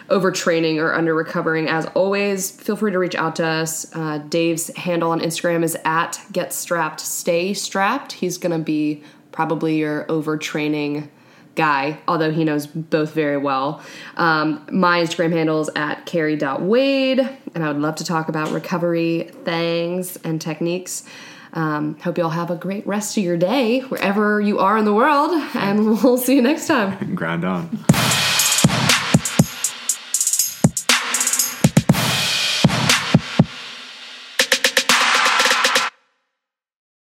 overtraining 0.08 0.78
or 0.78 0.94
under 0.94 1.14
recovering, 1.14 1.68
as 1.68 1.86
always, 1.94 2.50
feel 2.50 2.76
free 2.76 2.92
to 2.92 2.98
reach 2.98 3.14
out 3.14 3.36
to 3.36 3.46
us. 3.46 3.94
Uh, 3.94 4.18
Dave's 4.28 4.68
handle 4.76 5.10
on 5.10 5.20
Instagram 5.20 5.62
is 5.62 5.76
at 5.84 6.20
get 6.32 6.52
strapped, 6.52 7.00
stay 7.00 7.54
strapped. 7.54 8.12
He's 8.12 8.38
going 8.38 8.56
to 8.56 8.62
be 8.62 9.02
probably 9.32 9.78
your 9.78 10.04
overtraining 10.04 11.08
guy, 11.54 11.98
although 12.08 12.30
he 12.30 12.44
knows 12.44 12.66
both 12.66 13.12
very 13.12 13.36
well. 13.36 13.82
Um, 14.16 14.66
my 14.70 15.00
Instagram 15.00 15.32
handle 15.32 15.60
is 15.60 15.70
at 15.76 16.06
carrie.wade, 16.06 17.20
and 17.54 17.64
I 17.64 17.68
would 17.72 17.80
love 17.80 17.96
to 17.96 18.04
talk 18.04 18.28
about 18.28 18.50
recovery 18.50 19.30
things 19.44 20.16
and 20.18 20.40
techniques. 20.40 21.04
Um, 21.52 21.96
hope 22.00 22.18
you 22.18 22.24
all 22.24 22.30
have 22.30 22.50
a 22.50 22.56
great 22.56 22.84
rest 22.86 23.16
of 23.16 23.22
your 23.22 23.36
day 23.36 23.80
wherever 23.80 24.40
you 24.40 24.58
are 24.58 24.76
in 24.76 24.84
the 24.84 24.94
world, 24.94 25.30
and 25.54 25.86
we'll 26.02 26.18
see 26.18 26.34
you 26.34 26.42
next 26.42 26.66
time. 26.66 27.14
Grind 27.14 27.44
on. 27.44 27.70